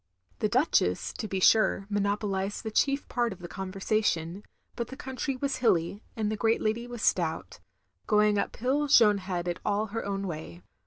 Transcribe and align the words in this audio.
The 0.39 0.49
Duchess, 0.49 1.13
to 1.13 1.27
be 1.27 1.39
sure, 1.39 1.85
monopolized 1.87 2.63
the 2.63 2.71
chief 2.71 3.07
part 3.07 3.31
of 3.31 3.37
the 3.37 3.47
conversation, 3.47 4.41
but 4.75 4.87
the 4.87 4.97
country 4.97 5.35
was 5.35 5.57
hilly, 5.57 6.01
and 6.15 6.31
the 6.31 6.35
great 6.35 6.59
lady 6.59 6.87
was 6.87 7.03
stout; 7.03 7.59
going 8.07 8.39
up 8.39 8.55
hill 8.55 8.87
Jeanne 8.87 9.19
had 9.19 9.47
it 9.47 9.59
all 9.63 9.85
her 9.93 10.03
own 10.03 10.25
way. 10.25 10.63